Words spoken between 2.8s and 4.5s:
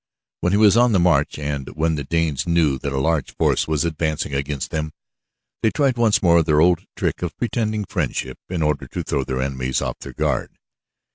a large force was advancing